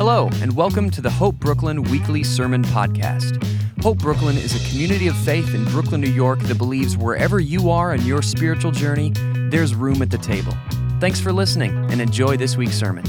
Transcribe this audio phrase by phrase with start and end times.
[0.00, 3.36] Hello, and welcome to the Hope Brooklyn Weekly Sermon Podcast.
[3.82, 7.68] Hope Brooklyn is a community of faith in Brooklyn, New York that believes wherever you
[7.68, 9.12] are in your spiritual journey,
[9.50, 10.54] there's room at the table.
[11.00, 13.04] Thanks for listening and enjoy this week's sermon.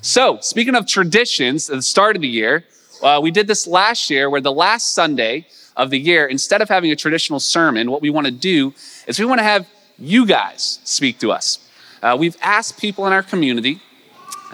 [0.00, 2.64] So, speaking of traditions at the start of the year,
[3.02, 5.46] uh, we did this last year where the last Sunday
[5.76, 8.72] of the year, instead of having a traditional sermon, what we want to do
[9.06, 9.68] is we want to have
[9.98, 11.58] you guys speak to us.
[12.02, 13.82] Uh, we've asked people in our community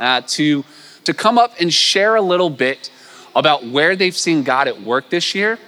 [0.00, 0.64] uh, to,
[1.04, 2.90] to come up and share a little bit
[3.36, 5.59] about where they've seen God at work this year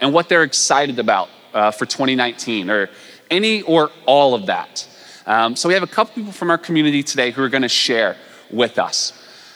[0.00, 2.88] and what they're excited about uh, for 2019 or
[3.30, 4.86] any or all of that.
[5.26, 7.68] Um, so we have a couple people from our community today who are going to
[7.68, 8.16] share
[8.50, 9.12] with us.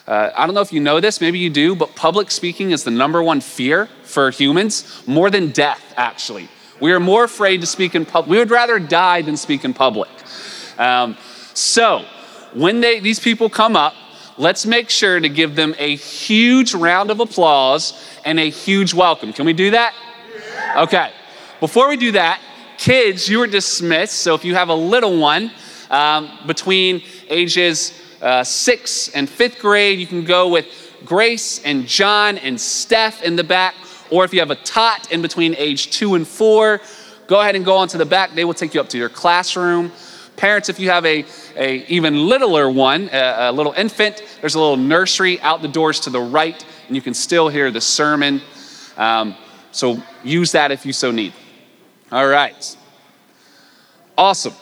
[0.07, 2.85] Uh, I don't know if you know this, maybe you do, but public speaking is
[2.85, 6.49] the number one fear for humans, more than death, actually.
[6.81, 8.31] We are more afraid to speak in public.
[8.31, 10.11] We would rather die than speak in public.
[10.77, 11.17] Um,
[11.55, 12.05] so,
[12.53, 13.95] when they, these people come up,
[14.39, 17.93] let's make sure to give them a huge round of applause
[18.25, 19.33] and a huge welcome.
[19.33, 19.95] Can we do that?
[20.77, 21.13] Okay.
[21.61, 22.41] Before we do that,
[22.79, 24.17] kids, you are dismissed.
[24.17, 25.51] So if you have a little one
[25.91, 30.67] um, between ages uh, six and fifth grade, you can go with
[31.05, 33.75] Grace and John and Steph in the back.
[34.11, 36.81] Or if you have a tot in between age two and four,
[37.27, 38.35] go ahead and go on to the back.
[38.35, 39.93] They will take you up to your classroom.
[40.37, 41.25] Parents, if you have a,
[41.57, 46.01] a even littler one, a, a little infant, there's a little nursery out the doors
[46.01, 48.41] to the right, and you can still hear the sermon.
[48.97, 49.37] Um,
[49.71, 51.33] so use that if you so need.
[52.11, 52.77] All right.
[54.17, 54.55] Awesome.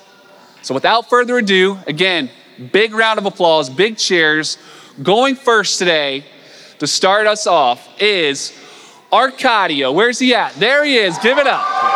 [0.63, 2.31] So without further ado, again,
[2.73, 4.59] big round of applause, big cheers.
[5.03, 6.25] Going first today
[6.79, 8.53] to start us off is
[9.13, 9.95] Arcadio.
[9.95, 10.55] Where's he at?
[10.55, 11.19] There he is.
[11.19, 11.92] Give it up.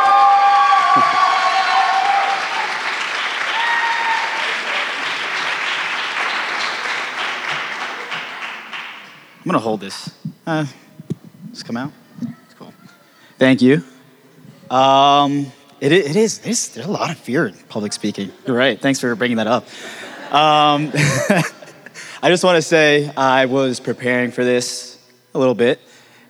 [9.47, 10.11] I'm gonna hold this.
[10.44, 10.66] Uh,
[11.50, 11.92] just come out.
[12.20, 12.74] It's cool.
[13.39, 13.80] Thank you.
[14.68, 16.40] Um, it, it is.
[16.40, 18.33] There's, there's a lot of fear in public speaking.
[18.45, 18.80] You're right.
[18.80, 19.62] Thanks for bringing that up.
[20.34, 24.98] Um, I just want to say I was preparing for this
[25.33, 25.80] a little bit,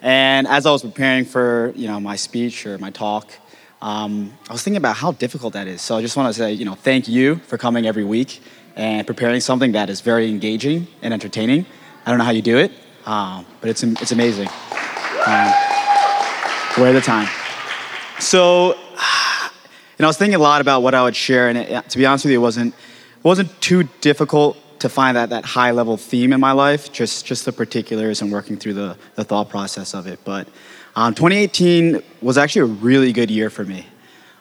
[0.03, 3.33] and as I was preparing for you know my speech or my talk,
[3.81, 5.81] um, I was thinking about how difficult that is.
[5.81, 8.43] So I just want to say you know thank you for coming every week
[8.77, 11.65] and preparing something that is very engaging and entertaining.
[12.05, 12.73] I don't know how you do it,
[13.07, 14.49] um, but it's it's amazing.
[15.27, 15.53] Um,
[16.77, 17.29] where the time.
[18.19, 18.75] So,
[19.99, 22.05] know, I was thinking a lot about what I would share, and it, to be
[22.05, 25.97] honest with you, it wasn't it wasn't too difficult to find that that high level
[25.97, 26.93] theme in my life.
[26.93, 30.21] Just just the particulars and working through the the thought process of it.
[30.25, 30.49] But
[30.97, 33.87] um, 2018 was actually a really good year for me.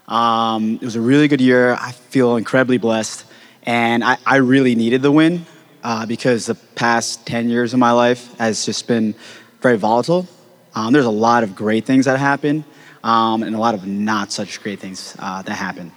[0.08, 1.74] Um, it was a really good year.
[1.74, 3.26] I feel incredibly blessed,
[3.64, 5.46] and I, I really needed the win
[5.86, 9.14] uh, because the past 10 years of my life has just been
[9.62, 10.28] very volatile.
[10.74, 12.66] Um, there's a lot of great things that happen,
[13.04, 15.92] um, and a lot of not such great things uh, that happen.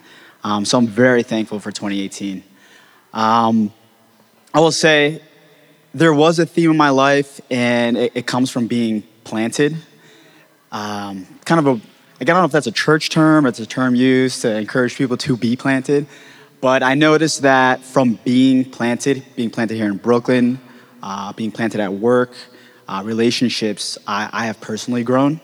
[0.44, 2.43] Um, so I'm very thankful for 2018.
[3.15, 3.72] Um,
[4.53, 5.22] I will say
[5.94, 9.75] there was a theme in my life, and it, it comes from being planted.
[10.71, 11.81] Um, kind of a,
[12.21, 15.16] I don't know if that's a church term, it's a term used to encourage people
[15.16, 16.06] to be planted,
[16.61, 20.61] but I noticed that from being planted, being planted here in Brooklyn,
[21.03, 22.33] uh, being planted at work,
[22.89, 25.41] uh, relationships, I, I have personally grown.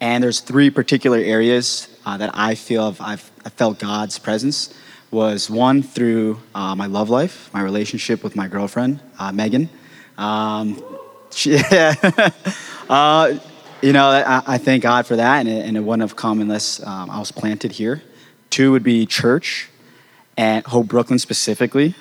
[0.00, 4.74] And there's three particular areas uh, that I feel I've, I've I felt God's presence
[5.10, 9.70] was one through uh, my love life, my relationship with my girlfriend, uh, Megan.
[10.18, 10.82] Um,
[11.30, 11.58] she,
[12.90, 13.38] uh,
[13.80, 16.40] you know, I, I thank God for that, and it, and it wouldn't have come
[16.40, 18.02] unless um, I was planted here.
[18.50, 19.68] Two would be church,
[20.38, 21.94] and Hope Brooklyn specifically.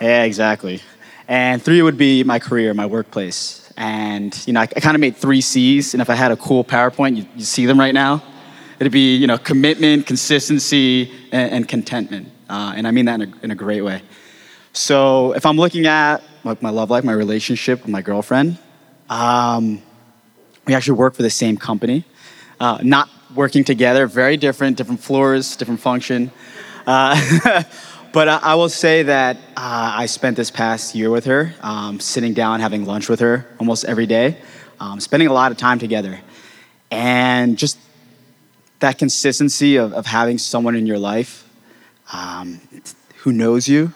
[0.00, 0.82] Yeah, exactly.
[1.26, 3.72] And three would be my career, my workplace.
[3.76, 6.36] And, you know, I, I kind of made three C's, and if I had a
[6.36, 8.22] cool PowerPoint, you, you see them right now.
[8.78, 12.30] It'd be, you know, commitment, consistency, and, and contentment.
[12.50, 14.02] Uh, and I mean that in a, in a great way.
[14.74, 18.58] So if I'm looking at like my love life, my relationship with my girlfriend,
[19.08, 19.82] um,
[20.66, 22.04] we actually work for the same company,
[22.60, 26.30] uh, not working together, very different, different floors, different function.
[26.86, 27.62] Uh,
[28.12, 32.00] but I, I will say that uh, I spent this past year with her, um,
[32.00, 34.36] sitting down, having lunch with her almost every day,
[34.80, 36.20] um, spending a lot of time together.
[36.90, 37.78] And just
[38.80, 41.48] that consistency of, of having someone in your life
[42.12, 42.60] um,
[43.18, 43.92] who knows you.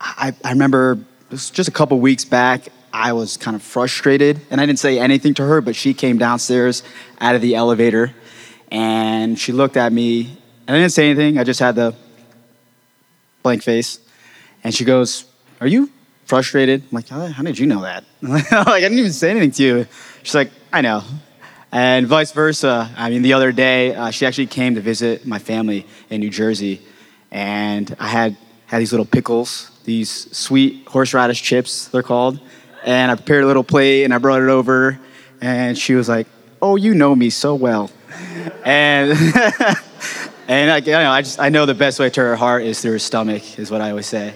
[0.00, 0.98] I, I remember
[1.30, 5.34] just a couple weeks back, I was kind of frustrated, and I didn't say anything
[5.34, 6.82] to her, but she came downstairs
[7.20, 8.14] out of the elevator
[8.70, 10.36] and she looked at me,
[10.66, 11.38] and I didn't say anything.
[11.38, 11.94] I just had the
[13.46, 14.00] blank face.
[14.64, 15.24] And she goes,
[15.60, 15.90] Are you
[16.26, 16.82] frustrated.
[16.82, 18.04] I'm like, how, did you know that?
[18.22, 19.86] like, I didn't even say anything to you.
[20.22, 21.02] She's like, I know.
[21.72, 22.90] And vice versa.
[22.96, 26.30] I mean, the other day, uh, she actually came to visit my family in New
[26.30, 26.80] Jersey,
[27.30, 32.40] and I had had these little pickles, these sweet horseradish chips, they're called.
[32.84, 34.98] And I prepared a little plate, and I brought it over,
[35.40, 36.26] and she was like,
[36.62, 37.90] "Oh, you know me so well,"
[38.64, 39.16] and.
[40.48, 42.80] and I, you know, I just I know the best way to her heart is
[42.80, 44.34] through her stomach, is what I always say.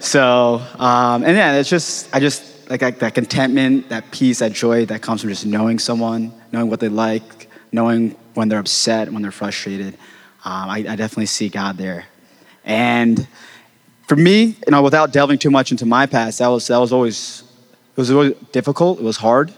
[0.00, 4.84] So, um, and yeah, it's just, I just, like, that contentment, that peace, that joy
[4.86, 9.22] that comes from just knowing someone, knowing what they like, knowing when they're upset, when
[9.22, 9.94] they're frustrated.
[10.44, 12.04] Um, I, I definitely see God there.
[12.64, 13.26] And
[14.06, 16.92] for me, you know, without delving too much into my past, that was, that was
[16.92, 17.42] always,
[17.96, 18.98] it was always difficult.
[18.98, 19.54] It was hard.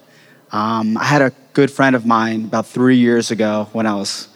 [0.53, 4.29] Um, I had a good friend of mine about three years ago when I was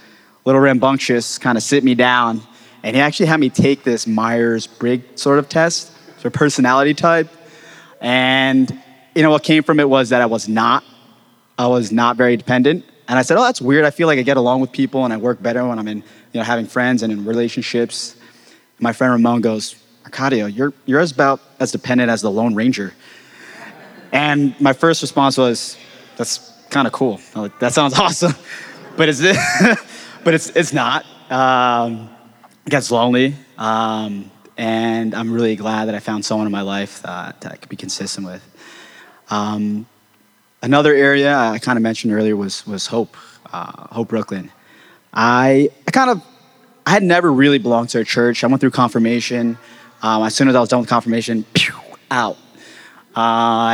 [0.51, 2.43] little rambunctious, kind of sit me down,
[2.83, 5.93] and he actually had me take this Myers Briggs sort of test
[6.25, 7.29] of personality type.
[8.01, 8.69] And
[9.15, 10.83] you know what came from it was that I was not,
[11.57, 12.85] I was not very dependent.
[13.07, 13.85] And I said, oh, that's weird.
[13.85, 15.99] I feel like I get along with people and I work better when I'm in,
[15.99, 18.17] you know, having friends and in relationships.
[18.81, 22.93] My friend Ramon goes, Arcadio, you're, you're as about as dependent as the Lone Ranger.
[24.13, 25.77] And my first response was,
[26.17, 27.21] that's kind of cool.
[27.37, 28.35] Like, that sounds awesome.
[28.97, 29.21] but it's,
[30.25, 31.05] but it's, it's not.
[31.31, 32.11] Um,
[32.67, 33.35] it gets lonely.
[33.59, 37.57] Um, and I'm really glad that I found someone in my life that, that I
[37.57, 38.43] could be consistent with.
[39.31, 39.87] Um,
[40.63, 43.17] another area I kind of mentioned earlier was, was Hope,
[43.53, 44.51] uh, Hope Brooklyn.
[45.13, 46.23] I, I kind of,
[46.85, 48.45] I had never really belonged to a church.
[48.45, 49.59] I went through confirmation.
[50.03, 51.75] Um, as soon as I was done with confirmation, pew,
[52.11, 52.37] out.
[53.17, 53.21] Uh,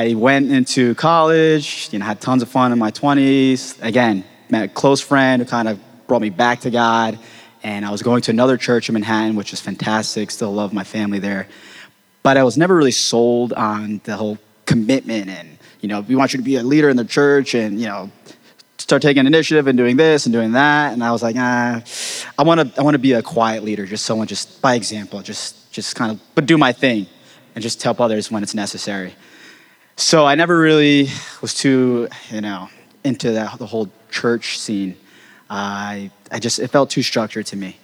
[0.02, 3.82] I went into college, you know, had tons of fun in my 20s.
[3.82, 7.18] Again, met a close friend who kind of brought me back to God
[7.62, 10.30] and I was going to another church in Manhattan, which is fantastic.
[10.30, 11.48] Still love my family there,
[12.22, 16.32] but I was never really sold on the whole commitment and you know we want
[16.32, 18.10] you to be a leader in the church and you know
[18.78, 20.92] start taking initiative and doing this and doing that.
[20.92, 21.82] And I was like, ah,
[22.38, 25.22] I want to I want to be a quiet leader, just someone just by example,
[25.22, 27.06] just just kind of but do my thing
[27.54, 29.14] and just help others when it's necessary.
[29.96, 31.08] So I never really
[31.40, 32.68] was too you know
[33.04, 34.96] into that, the whole church scene.
[35.48, 37.76] I, I just, it felt too structured to me.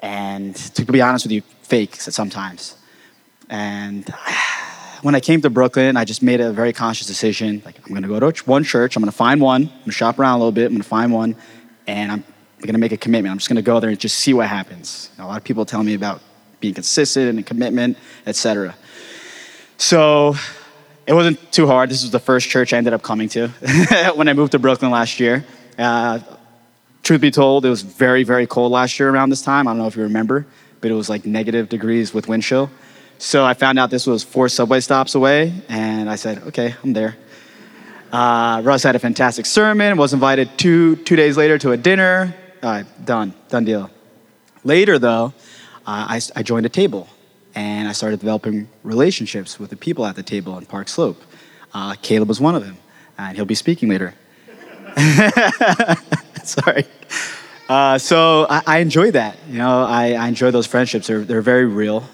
[0.00, 2.76] And to be honest with you, fake sometimes.
[3.48, 4.08] And
[5.02, 7.62] when I came to Brooklyn, I just made a very conscious decision.
[7.64, 10.36] Like, I'm gonna go to one church, I'm gonna find one, I'm gonna shop around
[10.36, 11.36] a little bit, I'm gonna find one,
[11.86, 12.24] and I'm
[12.64, 13.30] gonna make a commitment.
[13.30, 15.10] I'm just gonna go there and just see what happens.
[15.12, 16.20] You know, a lot of people tell me about
[16.60, 18.74] being consistent and commitment, etc.
[19.76, 20.34] So
[21.06, 21.90] it wasn't too hard.
[21.90, 23.48] This was the first church I ended up coming to
[24.14, 25.44] when I moved to Brooklyn last year.
[25.78, 26.18] Uh,
[27.06, 29.68] truth be told, it was very, very cold last year around this time.
[29.68, 30.44] I don't know if you remember,
[30.80, 32.68] but it was like negative degrees with wind chill.
[33.18, 36.92] So I found out this was four subway stops away, and I said, okay, I'm
[36.92, 37.16] there.
[38.12, 42.34] Uh, Russ had a fantastic sermon, was invited two, two days later to a dinner.
[42.60, 43.88] Done, done deal.
[44.64, 45.32] Later, though,
[45.86, 47.08] uh, I, I joined a table,
[47.54, 51.22] and I started developing relationships with the people at the table in Park Slope.
[51.72, 52.78] Uh, Caleb was one of them,
[53.16, 54.14] and he'll be speaking later.
[56.64, 56.84] Sorry.
[57.68, 59.36] Uh, so I, I, enjoy that.
[59.48, 61.08] You know, I, I, enjoy those friendships.
[61.08, 62.04] They're, they're very real.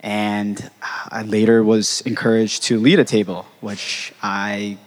[0.00, 4.78] And I later was encouraged to lead a table, which I,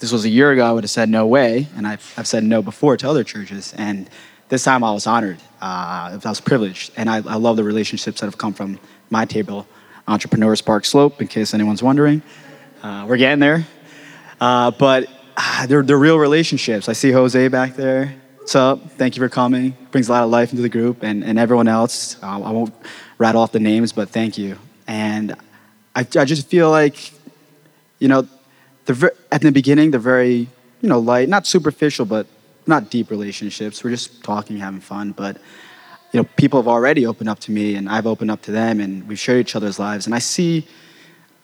[0.00, 1.68] this was a year ago, I would have said no way.
[1.76, 3.72] And I've, I've said no before to other churches.
[3.78, 4.10] And
[4.48, 5.38] this time I was honored.
[5.62, 6.90] Uh, I was privileged.
[6.96, 9.68] And I, I love the relationships that have come from my table.
[10.08, 12.22] Entrepreneurs Park Slope, in case anyone's wondering.
[12.82, 13.64] Uh, we're getting there.
[14.40, 16.88] Uh, but ah, they're, they're real relationships.
[16.88, 18.16] I see Jose back there.
[18.46, 18.92] What's up?
[18.92, 19.76] Thank you for coming.
[19.90, 22.16] Brings a lot of life into the group and, and everyone else.
[22.22, 22.72] Uh, I won't
[23.18, 24.56] rattle off the names, but thank you.
[24.86, 25.32] And
[25.96, 27.10] I, I just feel like,
[27.98, 28.28] you know,
[28.84, 30.48] the, at the beginning, they're very,
[30.80, 32.28] you know, light, not superficial, but
[32.68, 33.82] not deep relationships.
[33.82, 35.10] We're just talking, having fun.
[35.10, 35.38] But,
[36.12, 38.78] you know, people have already opened up to me and I've opened up to them
[38.78, 40.06] and we've shared each other's lives.
[40.06, 40.68] And I see,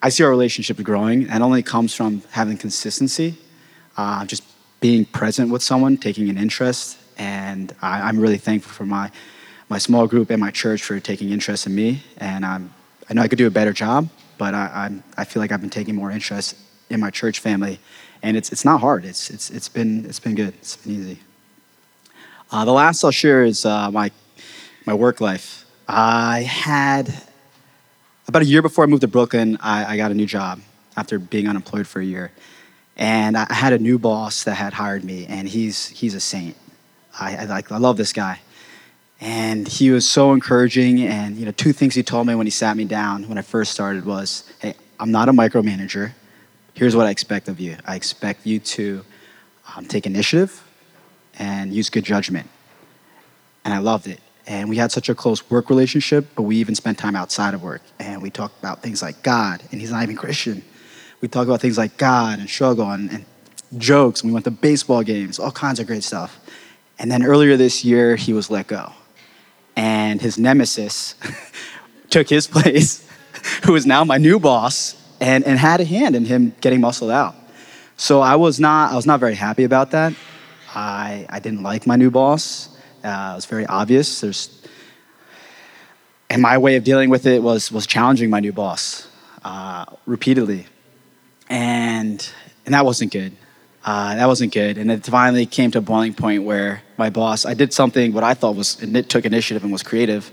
[0.04, 3.38] I see our relationship growing and only comes from having consistency
[3.96, 4.44] uh, just
[4.82, 6.98] being present with someone, taking an interest.
[7.16, 9.10] And I, am really thankful for my,
[9.68, 12.02] my small group and my church for taking interest in me.
[12.18, 12.74] And I'm,
[13.08, 15.60] I know I could do a better job, but I, I'm, I feel like I've
[15.60, 16.56] been taking more interest
[16.90, 17.78] in my church family.
[18.24, 21.18] And it's, it's not hard, it's, it's, it's, been, it's been good, it's been easy.
[22.50, 24.10] Uh, the last I'll share is uh, my,
[24.84, 25.64] my work life.
[25.88, 27.22] I had,
[28.26, 30.60] about a year before I moved to Brooklyn, I, I got a new job
[30.96, 32.32] after being unemployed for a year.
[33.02, 36.54] And I had a new boss that had hired me, and he's, he's a saint.
[37.18, 38.38] I, I, like, I love this guy.
[39.20, 41.02] And he was so encouraging.
[41.02, 43.42] And you know, two things he told me when he sat me down when I
[43.42, 46.12] first started was, "Hey, I'm not a micromanager.
[46.74, 49.04] Here's what I expect of you I expect you to
[49.74, 50.62] um, take initiative
[51.40, 52.48] and use good judgment.
[53.64, 54.20] And I loved it.
[54.46, 57.64] And we had such a close work relationship, but we even spent time outside of
[57.64, 57.82] work.
[57.98, 60.62] And we talked about things like God, and he's not even Christian.
[61.22, 63.24] We talked about things like God and struggle and, and
[63.78, 64.20] jokes.
[64.20, 66.38] And we went to baseball games, all kinds of great stuff.
[66.98, 68.92] And then earlier this year, he was let go.
[69.76, 71.14] And his nemesis
[72.10, 73.08] took his place,
[73.64, 77.12] who is now my new boss, and, and had a hand in him getting muscled
[77.12, 77.36] out.
[77.96, 80.14] So I was not, I was not very happy about that.
[80.74, 82.68] I, I didn't like my new boss.
[83.04, 84.20] Uh, it was very obvious.
[84.20, 84.66] There's,
[86.28, 89.06] and my way of dealing with it was, was challenging my new boss
[89.44, 90.66] uh, repeatedly.
[91.52, 92.28] And,
[92.64, 93.36] and that wasn't good.
[93.84, 94.78] Uh, that wasn't good.
[94.78, 98.24] And it finally came to a boiling point where my boss, I did something what
[98.24, 100.30] I thought was, it took initiative and was creative.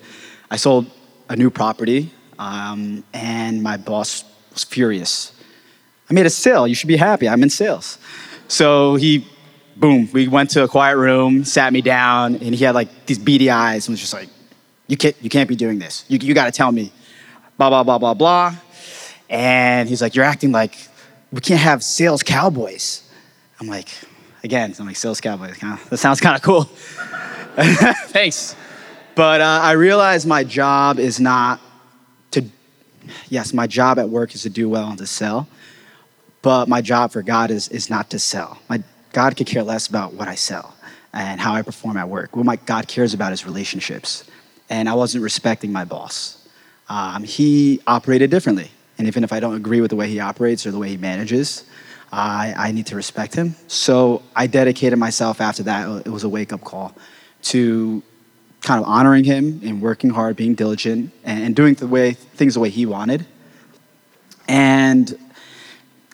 [0.49, 0.89] I sold
[1.27, 4.23] a new property, um, and my boss
[4.53, 5.33] was furious.
[6.09, 6.67] I made a sale.
[6.67, 7.27] You should be happy.
[7.27, 7.97] I'm in sales.
[8.47, 9.25] So he
[9.79, 13.17] boom, we went to a quiet room, sat me down, and he had like these
[13.17, 14.29] beady eyes and was just like,
[14.87, 16.03] you can't, you can't be doing this.
[16.07, 16.91] You, you gotta tell me.
[17.57, 18.55] Blah, blah, blah, blah, blah.
[19.29, 20.75] And he's like, you're acting like
[21.31, 23.03] we can't have sales cowboys.
[23.59, 23.89] I'm like,
[24.43, 25.57] again, I'm like, sales cowboys.
[25.59, 26.63] That sounds kind of cool.
[27.55, 28.55] Thanks.
[29.15, 31.59] But uh, I realized my job is not
[32.31, 32.45] to,
[33.27, 35.47] yes, my job at work is to do well and to sell.
[36.41, 38.59] But my job for God is, is not to sell.
[38.69, 38.81] My
[39.11, 40.73] God could care less about what I sell
[41.13, 42.35] and how I perform at work.
[42.35, 44.23] What my God cares about is relationships.
[44.69, 46.47] And I wasn't respecting my boss.
[46.87, 48.71] Um, he operated differently.
[48.99, 50.97] And even if I don't agree with the way he operates or the way he
[50.97, 51.63] manages,
[52.11, 53.55] I, I need to respect him.
[53.67, 56.05] So I dedicated myself after that.
[56.05, 56.93] It was a wake up call
[57.43, 58.03] to
[58.61, 62.55] kind of honoring him and working hard, being diligent, and, and doing the way, things
[62.55, 63.25] the way he wanted.
[64.47, 65.17] And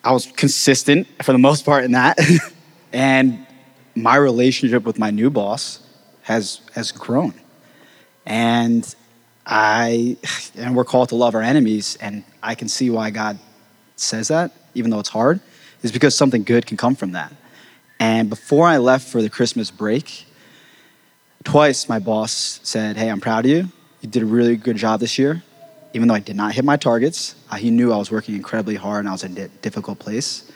[0.03, 2.17] I was consistent for the most part in that.
[2.93, 3.45] And
[3.93, 5.81] my relationship with my new boss
[6.21, 7.33] has has grown.
[8.25, 8.95] And
[9.45, 10.15] I
[10.55, 13.39] and we're called to love our enemies, and I can see why God
[13.95, 15.39] says that, even though it's hard,
[15.81, 17.33] is because something good can come from that.
[17.99, 20.25] And before I left for the Christmas break,
[21.43, 23.69] twice my boss said, Hey, I'm proud of you.
[24.01, 25.43] You did a really good job this year.
[25.93, 28.75] Even though I did not hit my targets, uh, he knew I was working incredibly
[28.75, 30.51] hard and I was in a difficult place.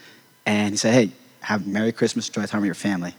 [0.46, 3.16] And he said, Hey, have Merry Christmas, enjoy time with your family.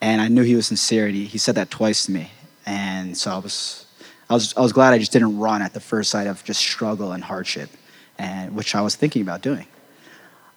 [0.00, 1.08] And I knew he was sincere.
[1.08, 2.30] He, he said that twice to me.
[2.64, 3.86] And so I was,
[4.30, 6.60] I, was, I was glad I just didn't run at the first sight of just
[6.60, 7.70] struggle and hardship,
[8.18, 9.66] and, which I was thinking about doing.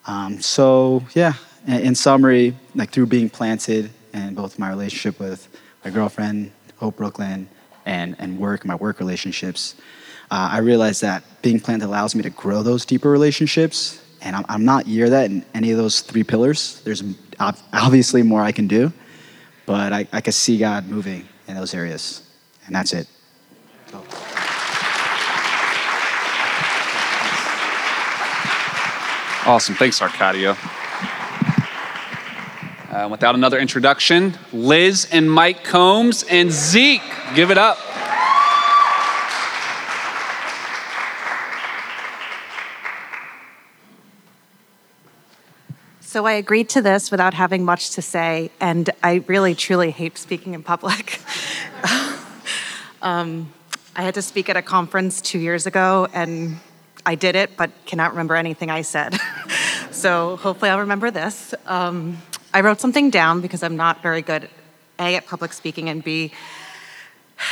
[0.07, 1.33] Um, so, yeah,
[1.67, 5.47] in, summary, like through being planted and both my relationship with
[5.85, 7.47] my girlfriend, Hope Brooklyn,
[7.85, 9.75] and, and work, my work relationships,
[10.31, 14.45] uh, I realized that being planted allows me to grow those deeper relationships and I'm,
[14.47, 16.81] I'm not near that in any of those three pillars.
[16.83, 17.03] There's
[17.39, 18.93] obviously more I can do,
[19.65, 22.23] but I, I can see God moving in those areas,
[22.65, 23.07] and that's it.
[23.91, 24.03] So.
[29.43, 29.73] Awesome.
[29.73, 30.55] Thanks, Arcadio.
[32.91, 37.01] Uh, without another introduction, Liz and Mike Combs and Zeke,
[37.33, 37.79] give it up.
[46.01, 50.19] So I agreed to this without having much to say, and I really truly hate
[50.19, 51.19] speaking in public.
[53.01, 53.51] um,
[53.95, 56.59] I had to speak at a conference two years ago, and
[57.05, 59.17] I did it, but cannot remember anything I said.
[59.91, 61.53] so hopefully I'll remember this.
[61.65, 62.17] Um,
[62.53, 64.49] I wrote something down because I'm not very good,
[64.99, 66.31] A, at public speaking, and B,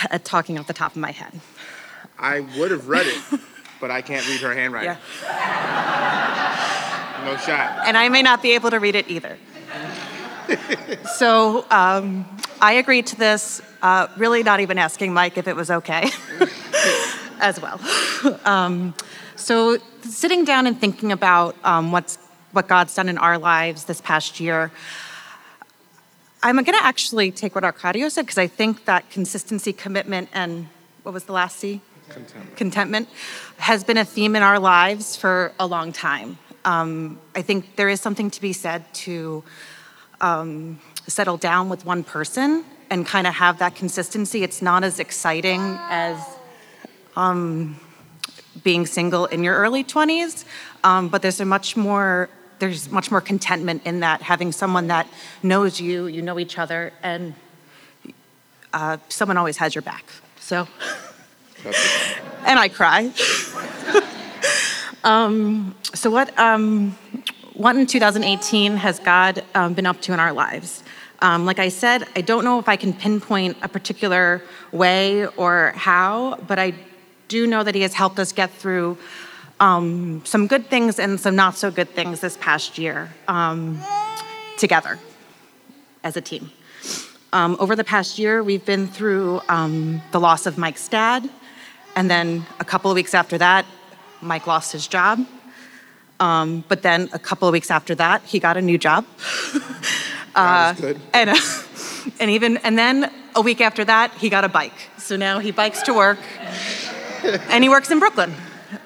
[0.10, 1.40] at talking off the top of my head.
[2.18, 3.22] I would have read it,
[3.80, 4.98] but I can't read her handwriting.
[5.22, 6.08] Yeah.
[7.26, 7.88] No shot.
[7.88, 9.38] And I may not be able to read it either.
[11.18, 12.26] so um,
[12.62, 16.10] I agreed to this, uh, really not even asking Mike if it was okay
[17.40, 17.80] as well.
[18.44, 18.94] Um,
[19.38, 22.18] so sitting down and thinking about um, what's
[22.52, 24.72] what God's done in our lives this past year,
[26.42, 30.68] I'm going to actually take what Arcadio said because I think that consistency, commitment, and
[31.04, 31.82] what was the last C?
[32.10, 32.56] Contentment.
[32.56, 33.10] Contentment
[33.58, 37.90] has been a theme in our lives for a long time um, I think there
[37.90, 39.44] is something to be said to
[40.22, 44.44] um, settle down with one person and kind of have that consistency.
[44.44, 46.22] It's not as exciting as
[47.16, 47.80] um,
[48.64, 50.46] being single in your early 20s,
[50.84, 52.30] um, but there's a much more
[52.60, 55.08] there's much more contentment in that having someone that
[55.42, 57.34] knows you, you know each other, and
[58.74, 60.06] uh, someone always has your back.
[60.40, 60.68] So,
[62.46, 63.12] and I cry.
[65.04, 66.92] Um, so what, um,
[67.54, 70.84] what in 2018 has God um, been up to in our lives?
[71.22, 75.74] Um, like I said, I don't know if I can pinpoint a particular way or
[75.76, 76.74] how, but I
[77.28, 78.98] do know that He has helped us get through
[79.60, 83.80] um, some good things and some not so good things this past year um,
[84.58, 85.00] together
[86.04, 86.52] as a team.
[87.32, 91.30] Um, over the past year, we've been through um, the loss of Mike's dad,
[91.96, 93.66] and then a couple of weeks after that,
[94.22, 95.26] Mike lost his job.
[96.20, 99.06] Um, but then a couple of weeks after that, he got a new job.
[100.38, 101.00] Is good.
[101.14, 101.36] and, uh,
[102.20, 104.90] and even and then a week after that, he got a bike.
[104.98, 106.20] So now he bikes to work,
[107.24, 108.34] and he works in Brooklyn.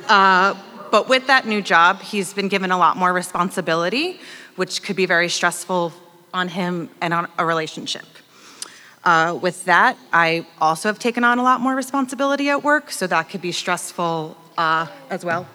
[0.08, 0.56] Uh,
[0.92, 4.20] but with that new job, he's been given a lot more responsibility,
[4.56, 5.92] which could be very stressful
[6.34, 8.06] on him and on a relationship.
[9.04, 13.06] Uh, with that, I also have taken on a lot more responsibility at work, so
[13.08, 15.46] that could be stressful uh, as well.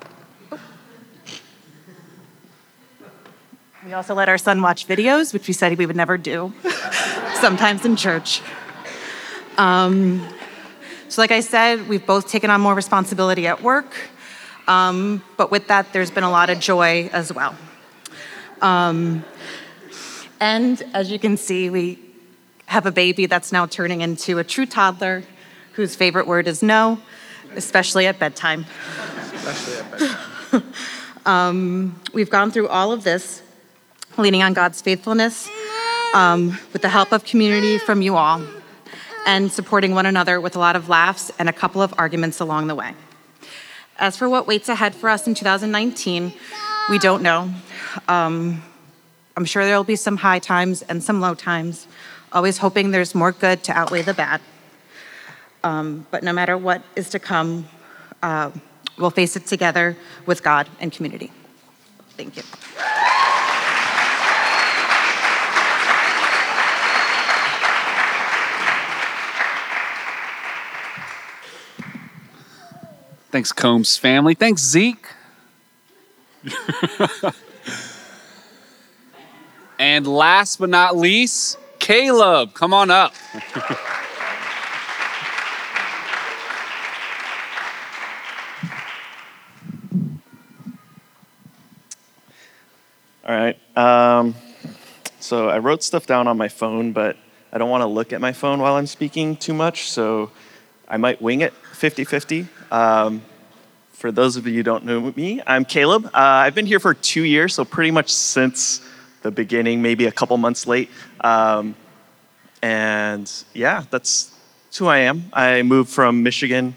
[3.87, 6.52] We also let our son watch videos, which we said we would never do,
[7.40, 8.42] sometimes in church.
[9.56, 10.28] Um,
[11.08, 13.94] so, like I said, we've both taken on more responsibility at work,
[14.68, 17.56] um, but with that, there's been a lot of joy as well.
[18.60, 19.25] Um,
[20.40, 21.98] and as you can see, we
[22.66, 25.25] have a baby that's now turning into a true toddler
[25.72, 27.00] whose favorite word is no,
[27.56, 28.66] especially at bedtime.
[29.34, 30.72] Especially at bedtime.
[31.26, 33.42] Um, we've gone through all of this,
[34.16, 35.46] leaning on God's faithfulness,
[36.14, 38.42] um, with the help of community from you all,
[39.26, 42.68] and supporting one another with a lot of laughs and a couple of arguments along
[42.68, 42.94] the way.
[43.98, 46.32] As for what waits ahead for us in 2019,
[46.88, 47.50] we don't know.
[48.06, 48.62] Um,
[49.36, 51.88] I'm sure there will be some high times and some low times,
[52.32, 54.40] always hoping there's more good to outweigh the bad.
[55.64, 57.68] Um, but no matter what is to come,
[58.22, 58.52] uh,
[58.98, 61.32] we'll face it together with God and community.
[62.16, 62.42] Thank you.
[73.30, 74.34] Thanks, Combs family.
[74.34, 75.06] Thanks, Zeke.
[79.78, 82.54] and last but not least, Caleb.
[82.54, 83.14] Come on up.
[93.26, 93.58] All right.
[93.76, 94.34] Um,
[95.20, 97.18] so I wrote stuff down on my phone, but
[97.52, 100.30] I don't want to look at my phone while I'm speaking too much, so
[100.90, 102.48] I might wing it 50 50.
[102.70, 103.22] Um,
[103.92, 106.07] for those of you who don't know me, I'm Caleb.
[106.07, 108.81] Uh, I've been here for two years, so pretty much since
[109.22, 110.88] the beginning, maybe a couple months late.
[111.20, 111.74] Um,
[112.62, 114.35] and yeah, that's,
[114.79, 115.24] who I am.
[115.33, 116.77] I moved from Michigan,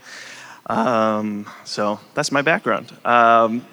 [0.65, 2.91] um, so that's my background.
[3.05, 3.65] Um,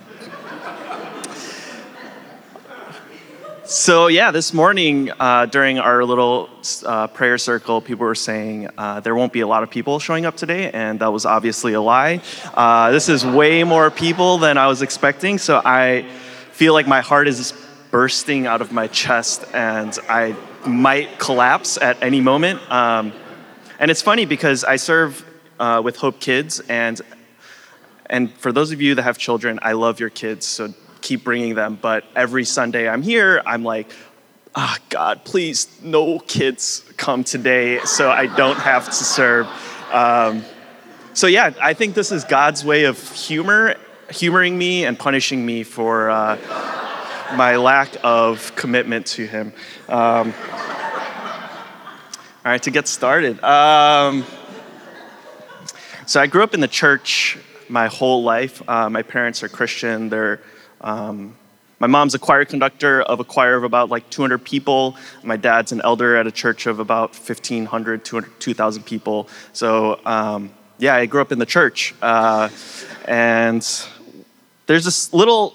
[3.71, 6.49] So, yeah, this morning uh, during our little
[6.87, 10.25] uh, prayer circle, people were saying uh, there won't be a lot of people showing
[10.25, 12.23] up today, and that was obviously a lie.
[12.55, 16.07] Uh, this is way more people than I was expecting, so I
[16.53, 17.53] feel like my heart is
[17.91, 20.35] bursting out of my chest, and I
[20.67, 22.63] might collapse at any moment.
[22.73, 23.13] Um,
[23.79, 25.23] and it's funny because I serve
[25.61, 26.99] uh, with Hope Kids, and
[28.07, 30.73] and for those of you that have children, I love your kids, so
[31.09, 31.79] keep bringing them.
[31.81, 33.91] But every Sunday I'm here, I'm like,
[34.55, 39.47] oh, God, please, no kids come today so I don't have to serve.
[39.91, 40.45] Um,
[41.15, 43.77] so, yeah, I think this is God's way of humor,
[44.11, 46.37] humoring me and punishing me for uh,
[47.35, 49.55] my lack of commitment to Him.
[49.89, 50.35] Um,
[52.45, 53.43] all right, to get started.
[53.43, 54.27] Um,
[56.05, 57.39] so, I grew up in the church
[57.71, 58.63] my whole life.
[58.69, 60.11] Uh, my parents are Christian.
[60.11, 60.41] They're
[60.81, 61.37] um,
[61.81, 64.97] my mom's a choir conductor of a choir of about like 200 people.
[65.23, 69.29] My dad's an elder at a church of about 1,500, 2,000 people.
[69.53, 71.95] So, um, yeah, I grew up in the church.
[72.03, 72.49] Uh,
[73.05, 73.65] and
[74.67, 75.55] there's this little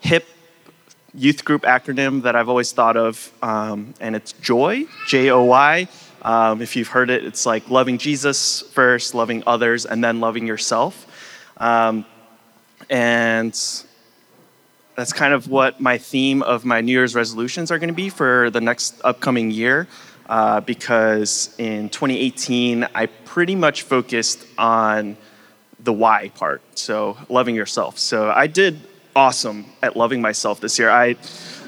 [0.00, 0.26] hip
[1.14, 5.88] youth group acronym that I've always thought of, um, and it's JOY, J O Y.
[6.22, 10.46] Um, if you've heard it, it's like loving Jesus first, loving others, and then loving
[10.46, 11.06] yourself.
[11.56, 12.04] Um,
[12.88, 13.58] and
[14.94, 18.08] that's kind of what my theme of my New Year's resolutions are going to be
[18.08, 19.88] for the next upcoming year.
[20.26, 25.16] Uh, because in 2018, I pretty much focused on
[25.80, 27.98] the why part, so loving yourself.
[27.98, 28.80] So I did
[29.16, 30.90] awesome at loving myself this year.
[30.90, 31.16] I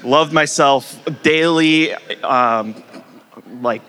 [0.03, 2.81] loved myself daily, um,
[3.61, 3.81] like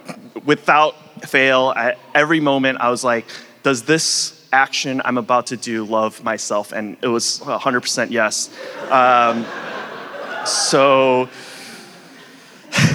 [0.44, 0.94] without
[1.28, 1.72] fail.
[1.76, 3.26] At every moment, I was like,
[3.62, 6.72] does this action I'm about to do love myself?
[6.72, 8.50] And it was 100% yes.
[8.90, 9.44] Um,
[10.46, 11.28] so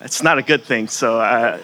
[0.00, 0.86] it's not a good thing.
[0.86, 1.58] So, uh,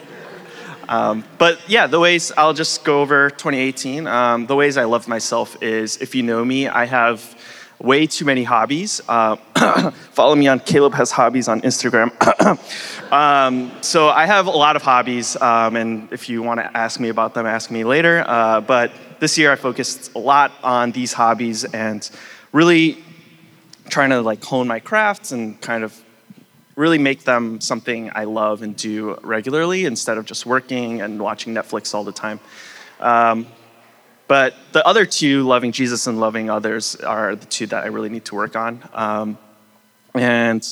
[0.89, 4.07] um, but yeah, the ways I'll just go over 2018.
[4.07, 7.37] Um, the ways I love myself is if you know me, I have
[7.79, 9.01] way too many hobbies.
[9.07, 9.37] Uh,
[10.11, 12.11] follow me on Caleb Has Hobbies on Instagram.
[13.11, 16.99] um, so I have a lot of hobbies, um, and if you want to ask
[16.99, 18.23] me about them, ask me later.
[18.25, 22.09] Uh, but this year I focused a lot on these hobbies and
[22.53, 23.03] really
[23.89, 26.01] trying to like hone my crafts and kind of
[26.75, 31.53] really make them something I love and do regularly instead of just working and watching
[31.53, 32.39] Netflix all the time.
[32.99, 33.45] Um,
[34.27, 38.07] but the other two, loving Jesus and loving others, are the two that I really
[38.07, 38.81] need to work on.
[38.93, 39.37] Um,
[40.13, 40.63] and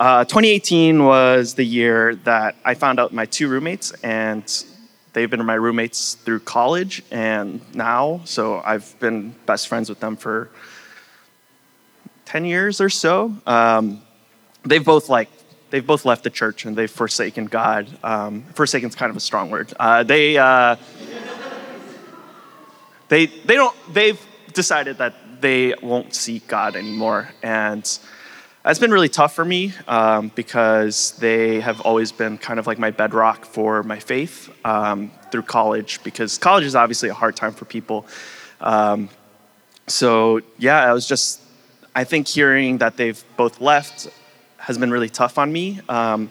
[0.00, 4.64] uh, 2018 was the year that I found out my two roommates, and
[5.12, 8.22] they've been my roommates through college and now.
[8.24, 10.48] So I've been best friends with them for
[12.24, 13.36] 10 years or so.
[13.46, 14.00] Um,
[14.64, 15.28] they've both like
[15.68, 17.86] they've both left the church and they've forsaken God.
[18.02, 19.70] Um, forsaken's kind of a strong word.
[19.78, 20.76] Uh, they uh,
[23.08, 24.20] they they don't they've
[24.54, 27.98] decided that they won't seek God anymore, and
[28.62, 32.78] that's been really tough for me um, because they have always been kind of like
[32.78, 36.02] my bedrock for my faith um, through college.
[36.02, 38.06] Because college is obviously a hard time for people.
[38.60, 39.08] Um,
[39.86, 41.40] so yeah, I was just
[41.94, 44.08] I think hearing that they've both left
[44.58, 46.30] has been really tough on me um,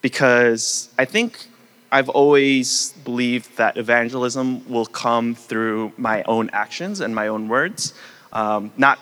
[0.00, 1.46] because I think
[1.92, 7.94] I've always believed that evangelism will come through my own actions and my own words,
[8.32, 8.98] um, not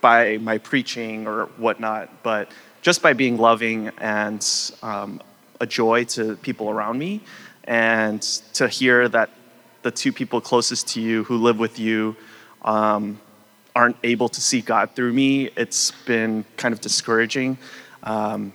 [0.00, 2.50] by my preaching or whatnot, but
[2.82, 4.46] just by being loving and
[4.82, 5.20] um,
[5.60, 7.20] a joy to people around me,
[7.64, 8.22] and
[8.54, 9.30] to hear that
[9.82, 12.16] the two people closest to you who live with you
[12.62, 13.20] um,
[13.74, 17.58] aren't able to see God through me, it's been kind of discouraging.
[18.02, 18.52] Um,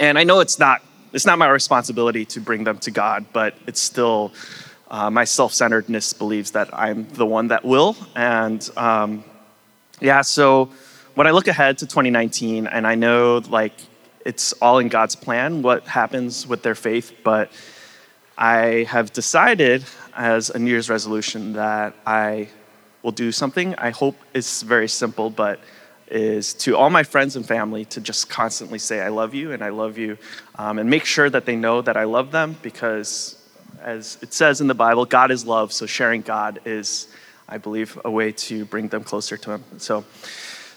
[0.00, 3.54] and I know it's not it's not my responsibility to bring them to God, but
[3.68, 4.32] it's still
[4.90, 7.96] uh, my self-centeredness believes that I'm the one that will.
[8.16, 9.22] And um,
[10.00, 10.70] yeah, so
[11.14, 13.74] when I look ahead to 2019, and I know like
[14.24, 17.50] it's all in God's plan what happens with their faith, but
[18.36, 22.48] I have decided as a New Year's resolution that I
[23.02, 23.74] will do something.
[23.76, 25.60] I hope it's very simple, but
[26.08, 29.62] is to all my friends and family to just constantly say, I love you and
[29.62, 30.18] I love you,
[30.56, 33.36] um, and make sure that they know that I love them because,
[33.80, 35.72] as it says in the Bible, God is love.
[35.72, 37.08] So sharing God is,
[37.48, 39.64] I believe, a way to bring them closer to Him.
[39.78, 40.04] So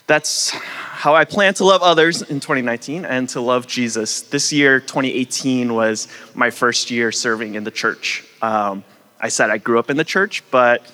[0.07, 4.21] that's how I plan to love others in 2019 and to love Jesus.
[4.21, 8.25] This year, 2018, was my first year serving in the church.
[8.41, 8.83] Um,
[9.19, 10.89] I said I grew up in the church, but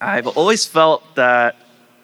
[0.00, 1.56] I've always felt that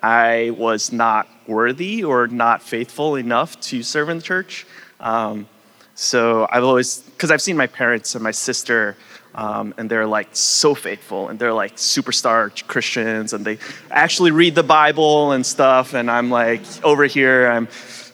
[0.02, 4.66] I was not worthy or not faithful enough to serve in the church.
[5.00, 5.48] Um,
[5.94, 8.96] so I've always, because I've seen my parents and my sister,
[9.36, 13.58] um, and they're like so faithful and they're like superstar Christians and they
[13.90, 15.94] actually read the Bible and stuff.
[15.94, 17.68] And I'm like over here, I'm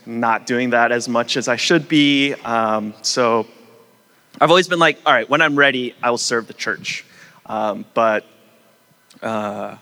[0.05, 2.35] not doing that as much as I should be.
[2.35, 3.47] Um, so
[4.41, 7.05] I've always been like, all right, when I'm ready, I will serve the church.
[7.47, 8.27] Um, but
[9.23, 9.77] uh,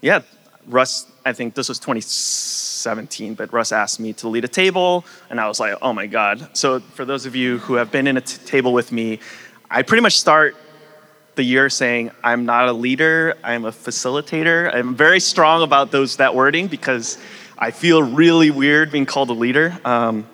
[0.00, 0.22] yeah,
[0.66, 5.40] Russ, I think this was 2017, but Russ asked me to lead a table, and
[5.40, 6.56] I was like, oh my God.
[6.56, 9.20] So, for those of you who have been in a t- table with me,
[9.74, 10.54] I pretty much start
[11.34, 14.72] the year saying, I'm not a leader, I'm a facilitator.
[14.72, 17.18] I'm very strong about those that wording because
[17.58, 19.76] I feel really weird being called a leader.
[19.84, 20.28] Um,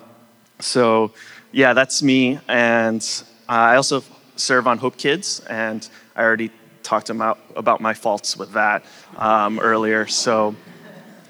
[0.59, 1.13] so,
[1.51, 2.39] yeah, that's me.
[2.47, 3.01] And
[3.49, 4.03] uh, I also
[4.35, 6.51] serve on Hope Kids, and I already
[6.83, 8.85] talked about, about my faults with that
[9.17, 10.55] um, earlier, so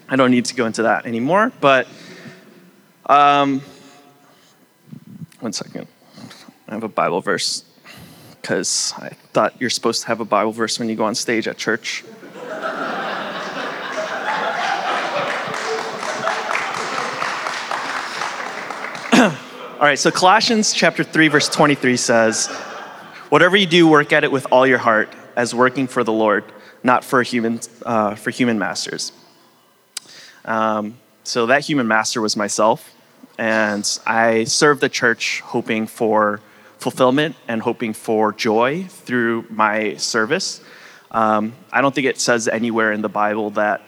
[0.10, 1.54] I don't need to go into that anymore.
[1.62, 1.88] But
[3.06, 3.62] um,
[5.40, 5.88] one second,
[6.68, 7.64] I have a Bible verse
[8.42, 11.48] because I thought you're supposed to have a Bible verse when you go on stage
[11.48, 12.04] at church.
[19.14, 22.48] All right, so Colossians chapter 3 verse 23 says,
[23.30, 26.44] "Whatever you do, work at it with all your heart, as working for the Lord,
[26.84, 29.12] not for human, uh, for human masters.
[30.46, 32.92] Um, so that human master was myself,
[33.38, 36.42] and I served the church hoping for
[36.82, 40.62] fulfillment and hoping for joy through my service.
[41.12, 43.82] Um, I don't think it says anywhere in the Bible that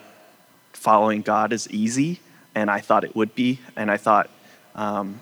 [0.74, 2.20] following God is easy,
[2.54, 4.30] and I thought it would be, and I thought
[4.76, 5.20] um,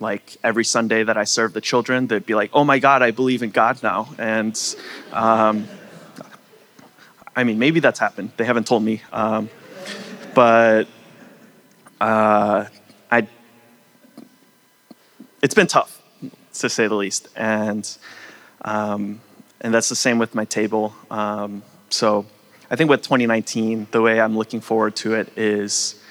[0.00, 3.10] like every Sunday that I serve the children, they'd be like, "Oh my God, I
[3.10, 4.58] believe in God now." And
[5.12, 5.68] um,
[7.36, 8.32] I mean, maybe that's happened.
[8.38, 9.50] They haven't told me, um,
[10.34, 10.88] but
[12.00, 12.64] uh,
[13.10, 13.28] I.
[15.42, 15.97] It's been tough,
[16.60, 17.88] to say the least, and
[18.62, 19.20] um,
[19.60, 20.94] and that's the same with my table.
[21.10, 22.26] Um, so
[22.70, 26.02] I think with 2019, the way I'm looking forward to it is.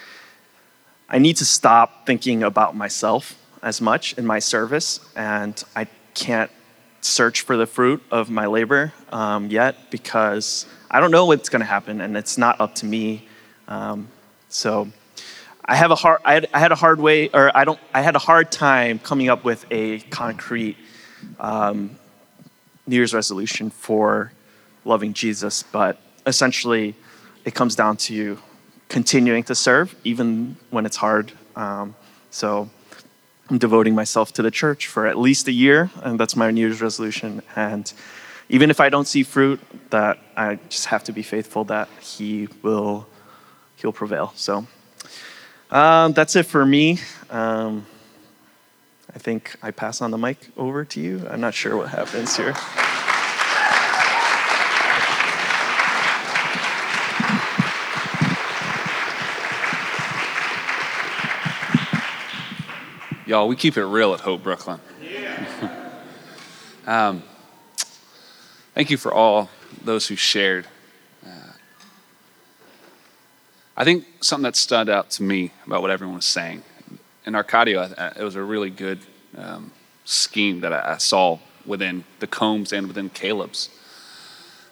[1.10, 6.51] I need to stop thinking about myself as much in my service, and I can't
[7.01, 11.62] search for the fruit of my labor um, yet because I don't know what's going
[11.62, 13.27] to happen, and it's not up to me.
[13.67, 14.07] Um,
[14.49, 14.89] so
[15.69, 18.01] I have a hard, I had, I had, a hard way, or I don't, I
[18.01, 20.77] had a hard time coming up with a concrete
[21.41, 21.97] um,
[22.86, 24.32] New Year's resolution for
[24.86, 26.95] loving Jesus, but essentially,
[27.43, 28.39] it comes down to
[28.88, 31.34] continuing to serve even when it's hard.
[31.58, 31.95] Um,
[32.32, 32.69] so
[33.49, 36.62] I'm devoting myself to the church for at least a year, and that's my New
[36.62, 37.41] Year's resolution.
[37.58, 37.91] And
[38.47, 42.47] even if I don't see fruit, that I just have to be faithful that He
[42.62, 43.06] will
[43.75, 44.32] He'll prevail.
[44.36, 44.65] So
[45.71, 46.99] um, that's it for me.
[47.30, 47.86] Um,
[49.13, 51.27] I think I pass on the mic over to you.
[51.30, 52.53] I'm not sure what happens here.
[63.27, 64.80] Y'all, we keep it real at Hope Brooklyn.
[66.88, 67.21] um,
[68.73, 69.49] thank you for all
[69.84, 70.65] those who shared.
[71.25, 71.30] Uh,
[73.78, 76.63] I think something that stood out to me about what everyone was saying
[77.26, 79.00] in Arcadio, it was a really good
[79.38, 79.72] um,
[80.04, 83.70] scheme that I, saw within the Combs and within Caleb's.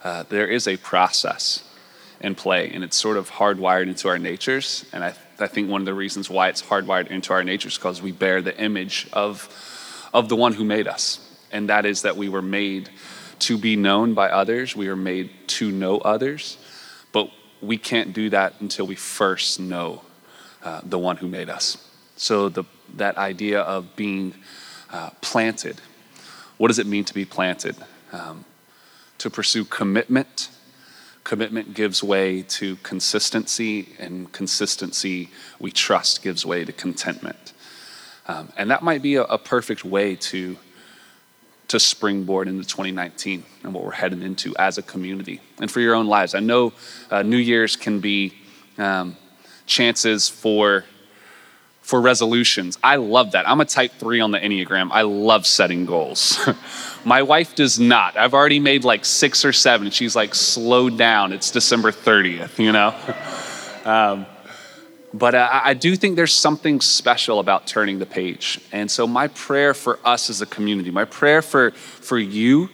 [0.03, 1.63] Uh, there is a process
[2.19, 4.85] in play, and it's sort of hardwired into our natures.
[4.91, 7.77] And I I think one of the reasons why it's hardwired into our natures is
[7.77, 9.49] because we bear the image of,
[10.13, 11.19] of the one who made us.
[11.51, 12.89] And that is that we were made
[13.39, 16.57] to be known by others, we were made to know others,
[17.67, 20.01] we can't do that until we first know
[20.63, 21.77] uh, the one who made us.
[22.15, 22.63] So, the,
[22.95, 24.33] that idea of being
[24.91, 25.81] uh, planted,
[26.57, 27.75] what does it mean to be planted?
[28.11, 28.45] Um,
[29.17, 30.49] to pursue commitment
[31.25, 37.51] Commitment gives way to consistency, and consistency, we trust, gives way to contentment.
[38.27, 40.57] Um, and that might be a, a, perfect way to,
[41.67, 45.95] to springboard into 2019 and what we're heading into as a community and for your
[45.95, 46.35] own lives.
[46.35, 46.73] I know
[47.09, 48.33] uh, New Year's can be
[48.77, 49.17] um,
[49.65, 50.85] chances for
[51.81, 52.79] for resolutions.
[52.83, 53.47] I love that.
[53.47, 54.89] I'm a type three on the Enneagram.
[54.91, 56.39] I love setting goals.
[57.05, 58.17] My wife does not.
[58.17, 59.91] I've already made like six or seven.
[59.91, 61.31] She's like, slow down.
[61.31, 62.95] It's December 30th, you know?
[63.85, 64.25] um,
[65.19, 68.59] but uh, I do think there's something special about turning the page.
[68.71, 72.69] And so, my prayer for us as a community, my prayer for, for you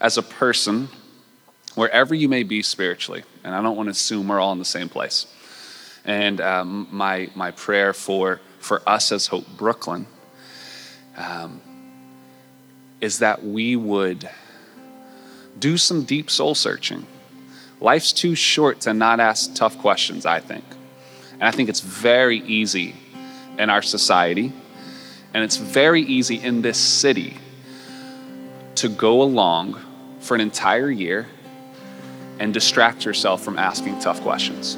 [0.00, 0.88] as a person,
[1.74, 4.64] wherever you may be spiritually, and I don't want to assume we're all in the
[4.64, 5.26] same place.
[6.04, 10.06] And um, my, my prayer for for us as Hope Brooklyn
[11.16, 11.60] um,
[13.00, 14.28] is that we would
[15.58, 17.06] do some deep soul searching.
[17.80, 20.64] Life's too short to not ask tough questions, I think.
[21.42, 22.94] And I think it's very easy
[23.58, 24.52] in our society,
[25.34, 27.36] and it's very easy in this city
[28.76, 29.76] to go along
[30.20, 31.26] for an entire year
[32.38, 34.76] and distract yourself from asking tough questions.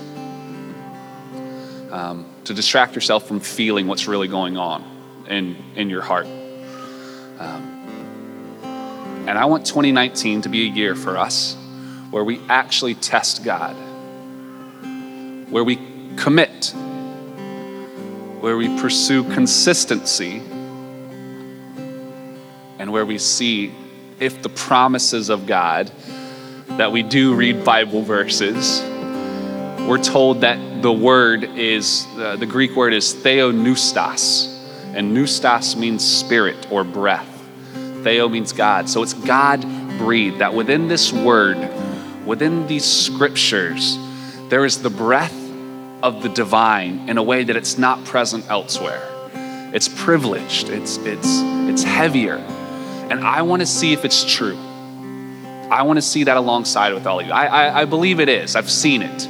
[1.92, 6.24] Um, to distract yourself from feeling what's really going on in, in your heart.
[7.38, 8.64] Um,
[9.28, 11.58] and I want 2019 to be a year for us
[12.10, 13.76] where we actually test God,
[15.50, 16.74] where we commit,
[18.40, 20.38] where we pursue consistency,
[22.78, 23.74] and where we see
[24.20, 25.90] if the promises of God
[26.68, 28.82] that we do read Bible verses
[29.86, 34.46] we're told that the word is, uh, the Greek word is theopneustos,
[34.94, 37.28] and pneustos means spirit or breath.
[38.02, 38.88] Theo means God.
[38.88, 39.60] So it's God
[39.98, 41.58] breathed, that within this word,
[42.24, 43.98] within these scriptures,
[44.48, 45.43] there is the breath
[46.04, 49.10] of the divine in a way that it's not present elsewhere.
[49.72, 52.36] It's privileged, it's, it's, it's heavier.
[53.10, 54.58] And I want to see if it's true.
[55.70, 57.32] I want to see that alongside with all of you.
[57.32, 58.54] I, I, I believe it is.
[58.54, 59.28] I've seen it.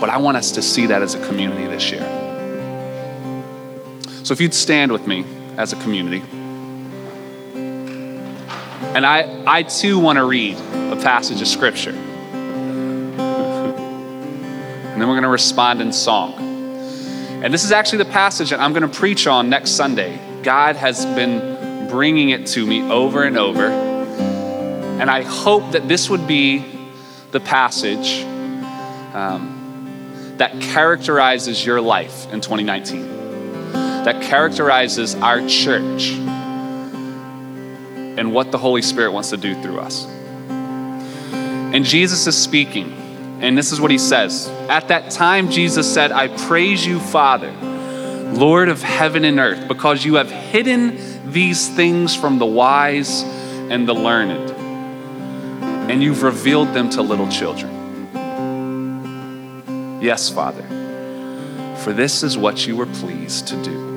[0.00, 2.00] But I want us to see that as a community this year.
[4.24, 5.26] So if you'd stand with me
[5.58, 6.22] as a community.
[8.94, 11.94] And I, I too want to read a passage of scripture.
[15.02, 16.34] And then we're going to respond in song.
[17.42, 20.76] And this is actually the passage that I'm going to preach on next Sunday God
[20.76, 23.66] has been bringing it to me over and over.
[23.66, 26.64] And I hope that this would be
[27.32, 28.22] the passage
[29.12, 33.72] um, that characterizes your life in 2019,
[34.04, 36.12] that characterizes our church
[38.18, 40.06] and what the Holy Spirit wants to do through us.
[40.06, 43.01] And Jesus is speaking,
[43.42, 44.48] and this is what he says.
[44.68, 47.50] At that time, Jesus said, I praise you, Father,
[48.32, 53.24] Lord of heaven and earth, because you have hidden these things from the wise
[53.68, 54.50] and the learned,
[55.90, 57.70] and you've revealed them to little children.
[60.00, 60.62] Yes, Father,
[61.78, 63.90] for this is what you were pleased to do.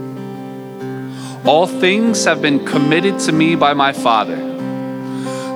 [1.45, 4.37] All things have been committed to me by my Father.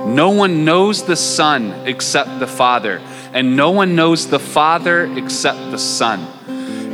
[0.06, 3.00] No one knows the Son except the Father,
[3.32, 6.20] and no one knows the Father except the Son,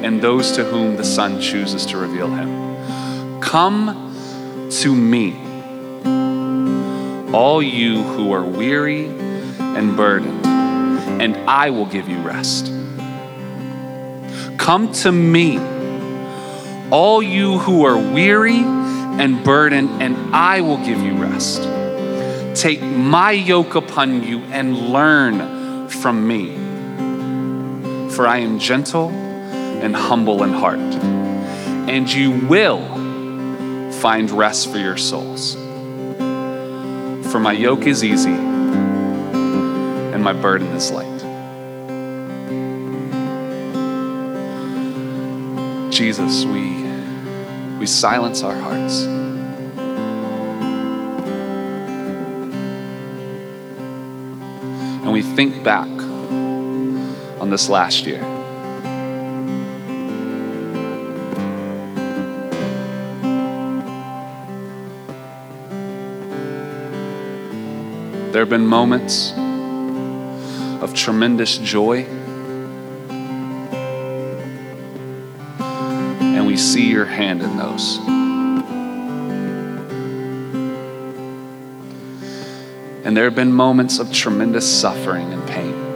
[0.04, 3.40] and those to whom the Son chooses to reveal him.
[3.40, 5.32] Come to me,
[7.32, 12.66] all you who are weary and burdened, and I will give you rest.
[14.58, 15.58] Come to me,
[16.90, 21.62] all you who are weary and burdened, and I will give you rest.
[22.60, 25.55] Take my yoke upon you and learn
[25.90, 26.56] from me.
[28.10, 32.82] For I am gentle and humble in heart, and you will
[33.92, 35.54] find rest for your souls.
[37.30, 38.32] For my yoke is easy
[40.16, 41.16] and my burden is light.
[45.92, 46.84] Jesus, we,
[47.78, 49.25] we silence our hearts.
[55.06, 58.18] And we think back on this last year.
[68.32, 69.32] There have been moments
[70.82, 72.02] of tremendous joy,
[75.60, 78.15] and we see your hand in those.
[83.06, 85.86] And there have been moments of tremendous suffering and pain.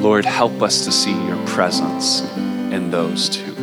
[0.00, 2.22] Lord, help us to see your presence
[2.72, 3.54] in those too.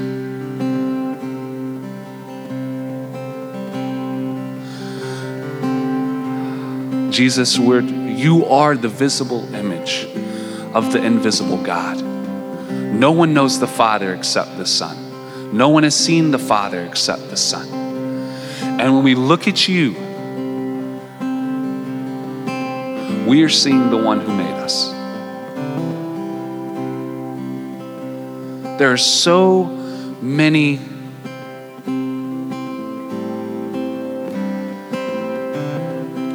[7.10, 10.06] Jesus, you are the visible image
[10.76, 12.00] of the invisible God.
[12.00, 15.58] No one knows the Father except the Son.
[15.58, 17.68] No one has seen the Father except the Son.
[18.80, 20.03] And when we look at you,
[23.34, 24.90] we are seeing the one who made us.
[28.78, 29.64] There are so
[30.22, 30.76] many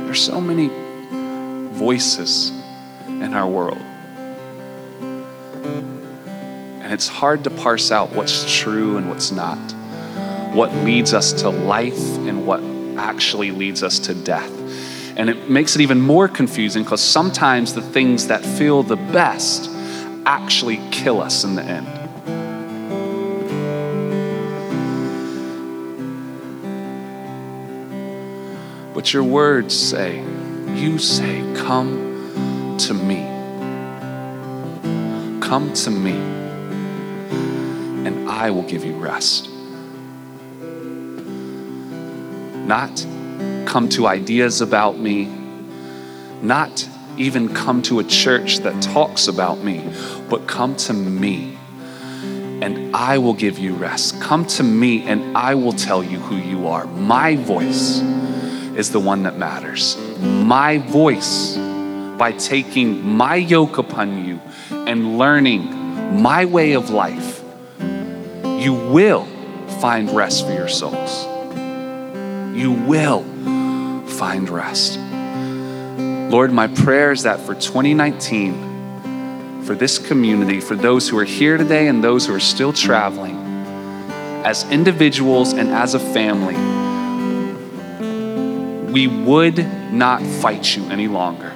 [0.06, 0.72] there's so many
[1.78, 2.50] voices
[3.06, 3.78] in our world.
[6.82, 9.56] And it's hard to parse out what's true and what's not,
[10.52, 12.60] what leads us to life and what
[12.98, 14.57] actually leads us to death.
[15.18, 19.68] And it makes it even more confusing because sometimes the things that feel the best
[20.24, 21.86] actually kill us in the end.
[28.94, 30.22] But your words say,
[30.74, 33.24] you say, Come to me.
[35.40, 36.12] Come to me,
[38.06, 39.48] and I will give you rest.
[42.66, 43.04] Not
[43.68, 45.26] come to ideas about me,
[46.40, 49.86] not even come to a church that talks about me,
[50.30, 51.58] but come to me
[52.62, 54.20] and I will give you rest.
[54.22, 56.86] Come to me and I will tell you who you are.
[56.86, 58.00] My voice
[58.74, 59.98] is the one that matters.
[60.18, 67.44] My voice, by taking my yoke upon you and learning my way of life,
[67.78, 69.26] you will
[69.78, 71.26] find rest for your souls.
[72.56, 73.27] You will
[74.18, 74.98] find rest.
[76.30, 81.56] Lord, my prayer is that for 2019, for this community, for those who are here
[81.56, 83.36] today and those who are still traveling,
[84.44, 86.56] as individuals and as a family,
[88.92, 89.58] we would
[89.92, 91.54] not fight you any longer.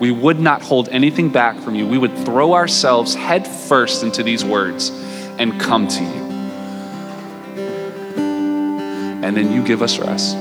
[0.00, 1.86] We would not hold anything back from you.
[1.86, 4.90] We would throw ourselves head first into these words
[5.38, 6.24] and come to you.
[9.22, 10.36] And then you give us rest.